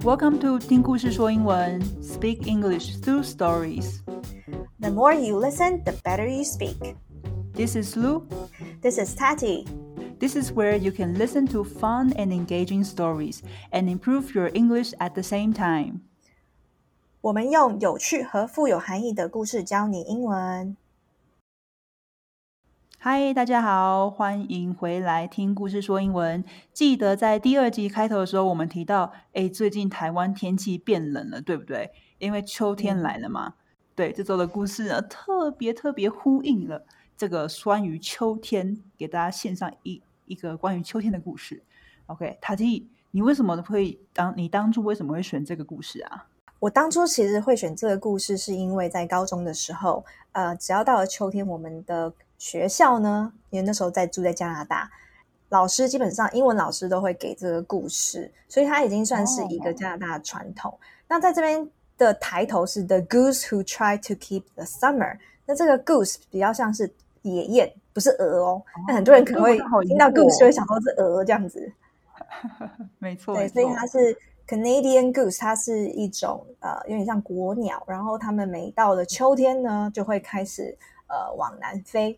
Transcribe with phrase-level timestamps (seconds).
[0.00, 4.00] Welcome to 听故事说英文，Speak English through stories.
[4.80, 6.96] The more you listen, the better you speak.
[7.54, 8.26] This is Lu.
[8.82, 9.64] This is Tati.
[10.18, 13.40] This is where you can listen to fun and engaging stories
[13.70, 16.00] and improve your English at the same time.
[17.22, 20.76] 我们用有趣和富有含义的故事教你英文。
[23.01, 26.43] 嗨，大家好，欢迎回来听故事说英文。
[26.73, 31.91] 记得在第二集开头的时候，我们提到，哎，最近台湾天气变冷了，对不对？
[32.17, 33.53] 因为秋天来了嘛。
[33.95, 36.85] 对，这周的故事呢，特别特别呼应了
[37.15, 41.63] 这个关于秋天，给大家献上一一个关于秋天的故事。
[42.07, 46.27] OK，塔蒂，你为什么会当你当初为什么会选这个故事啊？
[46.59, 54.89] 我当初其实会选这个故事，是因为在高中的时候，呃，只要到了秋天，我们的学校呢，因为那时候在住在加拿大，
[55.49, 60.79] 老师基本上英文老师都会给这个故事，所以它已经算是一个加拿大的传统。
[61.07, 66.89] 那在这边的抬头是 The Goose Who Tried to Keep the Summer，那这个 Goose 比较像是
[67.23, 68.63] 野雁，不是鹅哦。
[68.87, 71.71] 那很多人可能会听到 Goose 就会想到是鹅这样子。
[72.99, 74.17] 没错，对，所以它是
[74.47, 82.17] Canadian Goose，它是一种呃有点像国鸟，然后它们每到了秋天呢，就会开始呃往南飞。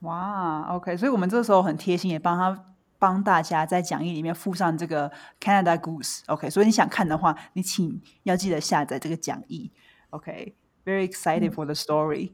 [0.00, 2.64] 哇，OK，所以我们这时候很贴心，也帮他
[2.98, 9.72] 帮大家在讲义里面附上这个 Canada Goose，OK，所以你想看的话，你请要记得下载这个讲义
[10.10, 12.32] ，OK，Very excited for the story。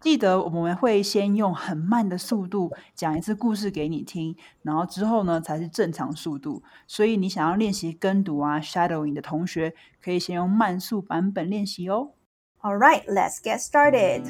[0.00, 6.62] 记得我们会先用很慢的速度讲一次故事给你听，然后之后呢才是正常速度。
[6.86, 12.10] 所以你想要练习跟读啊，shadowing 的同学可以先用慢速版本练习哦。
[12.60, 14.24] All right, let's get started.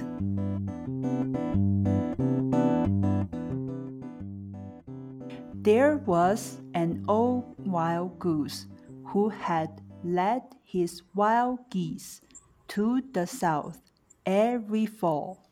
[5.64, 8.66] There was an old wild goose
[9.06, 12.20] who had led his wild geese
[12.68, 13.80] to the south
[14.26, 15.48] every fall.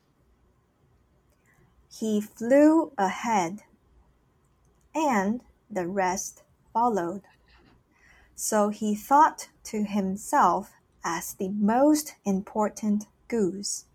[1.91, 3.63] He flew ahead,
[4.95, 6.43] and the rest
[6.75, 7.23] followed.
[8.35, 10.73] So he thought to himself
[11.03, 13.87] as the most important goose.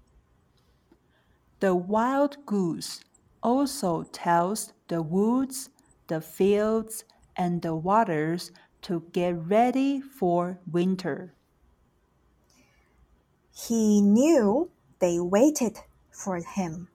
[1.59, 3.01] The wild goose
[3.43, 5.69] also tells the woods
[6.07, 7.03] the fields
[7.35, 8.51] and the waters
[8.83, 11.33] to get ready for winter.
[13.51, 15.79] He knew they waited
[16.11, 16.89] for him,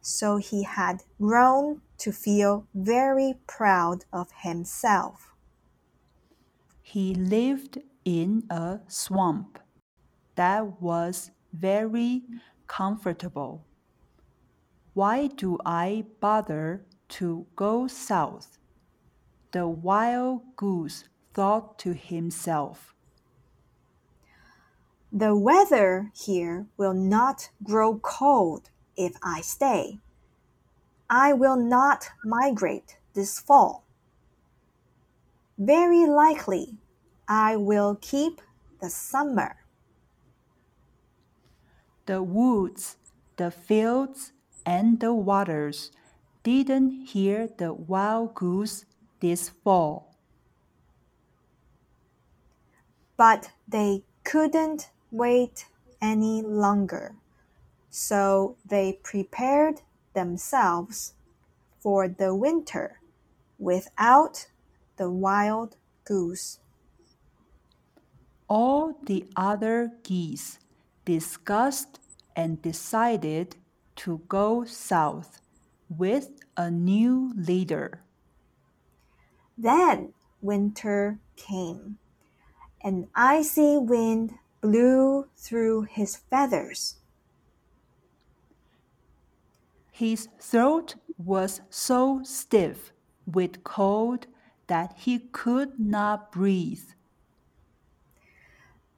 [0.00, 5.32] so he had grown to feel very proud of himself.
[6.82, 9.58] He lived in a swamp
[10.34, 12.24] that was very
[12.66, 13.64] comfortable.
[14.92, 18.58] Why do I bother to go south.
[19.52, 22.94] The wild goose thought to himself.
[25.12, 30.00] The weather here will not grow cold if I stay.
[31.08, 33.84] I will not migrate this fall.
[35.56, 36.78] Very likely,
[37.28, 38.40] I will keep
[38.80, 39.56] the summer.
[42.06, 42.96] The woods,
[43.36, 44.32] the fields,
[44.66, 45.92] and the waters
[46.44, 48.84] didn't hear the wild goose
[49.20, 50.14] this fall.
[53.16, 55.66] But they couldn't wait
[56.02, 57.14] any longer,
[57.88, 59.80] so they prepared
[60.12, 61.14] themselves
[61.80, 63.00] for the winter
[63.58, 64.46] without
[64.96, 66.58] the wild goose.
[68.48, 70.58] All the other geese
[71.06, 71.98] discussed
[72.36, 73.56] and decided
[73.96, 75.40] to go south
[75.98, 78.02] with a new leader.
[79.56, 81.98] Then winter came.
[82.82, 86.96] An icy wind blew through his feathers.
[89.90, 92.92] His throat was so stiff
[93.26, 94.26] with cold
[94.66, 96.84] that he could not breathe.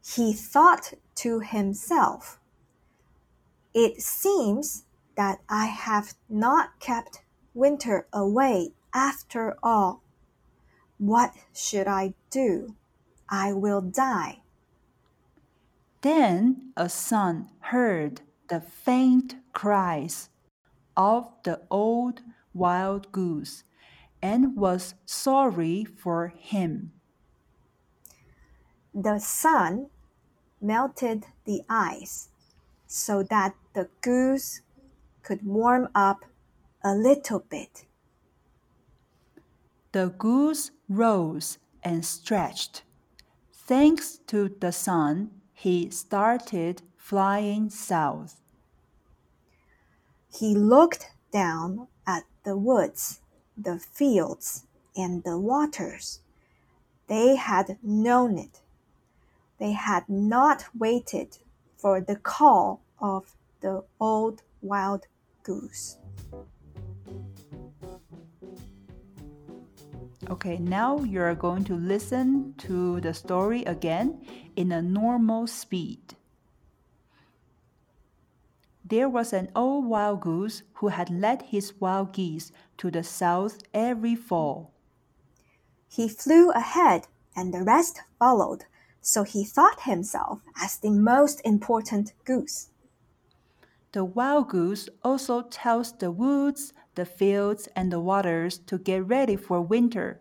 [0.04, 2.40] He thought to himself,
[3.74, 4.84] It seems
[5.16, 7.22] that I have not kept
[7.54, 10.02] winter away after all.
[10.98, 12.74] What should I do?
[13.28, 14.42] I will die.
[16.02, 20.28] Then a sun heard the faint cries
[20.96, 22.22] of the old
[22.54, 23.64] wild goose
[24.22, 26.92] and was sorry for him.
[28.94, 29.88] The sun
[30.60, 32.28] melted the ice
[32.86, 34.62] so that the goose
[35.26, 36.24] could warm up
[36.84, 37.84] a little bit.
[39.90, 42.84] The goose rose and stretched.
[43.52, 48.40] Thanks to the sun, he started flying south.
[50.32, 53.20] He looked down at the woods,
[53.56, 56.20] the fields, and the waters.
[57.08, 58.60] They had known it.
[59.58, 61.38] They had not waited
[61.76, 65.06] for the call of the old wild
[65.46, 65.96] goose.
[70.28, 74.26] Okay, now you're going to listen to the story again
[74.56, 76.16] in a normal speed.
[78.84, 83.62] There was an old wild goose who had led his wild geese to the south
[83.72, 84.72] every fall.
[85.88, 87.06] He flew ahead
[87.36, 88.64] and the rest followed,
[89.00, 92.70] so he thought himself as the most important goose.
[93.96, 99.36] The wild goose also tells the woods, the fields, and the waters to get ready
[99.36, 100.20] for winter.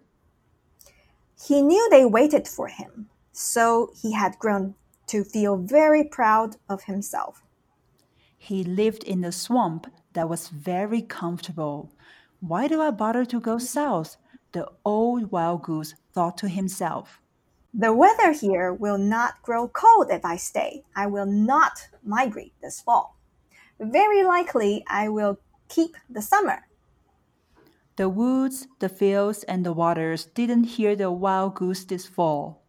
[1.46, 4.76] He knew they waited for him, so he had grown
[5.08, 7.44] to feel very proud of himself.
[8.38, 11.92] He lived in a swamp that was very comfortable.
[12.40, 14.16] Why do I bother to go south?
[14.54, 17.20] The old wild goose thought to himself.
[17.74, 20.86] The weather here will not grow cold if I stay.
[20.96, 23.16] I will not migrate this fall.
[23.80, 26.68] Very likely I will keep the summer.
[27.98, 32.62] The woods, the fields, and the waters didn't hear the wild goose this fall.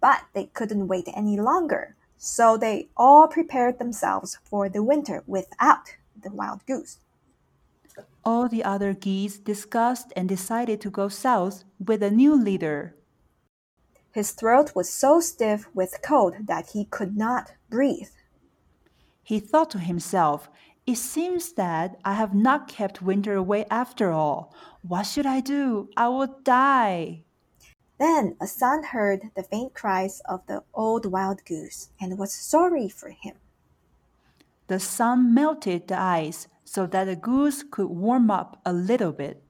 [0.00, 5.96] But they couldn't wait any longer, so they all prepared themselves for the winter without
[6.20, 6.98] the wild goose.
[8.24, 12.94] All the other geese discussed and decided to go south with a new leader.
[14.12, 18.10] His throat was so stiff with cold that he could not breathe.
[19.22, 20.50] He thought to himself,
[20.86, 24.54] It seems that I have not kept winter away after all.
[24.82, 25.88] What should I do?
[25.96, 27.24] I will die.
[27.98, 32.88] Then a sun heard the faint cries of the old wild goose and was sorry
[32.88, 33.36] for him.
[34.66, 39.42] The sun melted the ice so that the goose could warm up a little bit.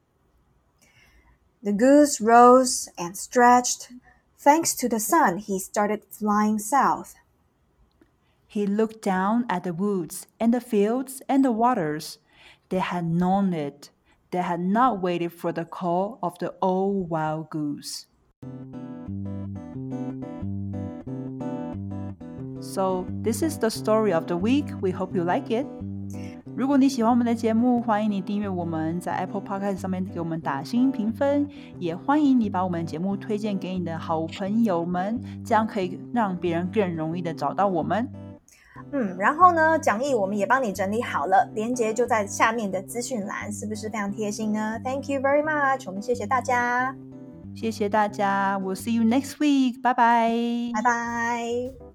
[1.63, 3.93] The goose rose and stretched.
[4.37, 7.15] Thanks to the sun, he started flying south.
[8.52, 12.18] He looked down at the woods and the fields and the waters.
[12.70, 13.92] They had known it.
[14.32, 18.08] They had not waited for the call of the old wild goose.
[22.60, 24.66] So, this is the story of the week.
[24.82, 25.66] We hope you like it.
[26.56, 31.48] 如果你喜欢我们的节目，欢迎你订阅我们，在 Apple Podcast 上面给我们打新评分，
[31.78, 38.10] 也欢迎你把我们的节目推荐给你的好朋友们，这样可以让别人更容易的找到我们。
[38.93, 46.95] 嗯，然后呢，讲义我们也帮你整理好了，连接就在下面的资讯栏，是不是非常贴心呢？Thank you very much，我们谢谢大家，
[47.55, 50.31] 谢谢大家，We'll see you next week，拜拜，
[50.75, 51.92] 拜拜。